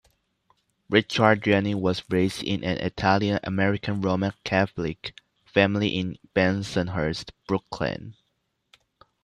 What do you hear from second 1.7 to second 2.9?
was raised in an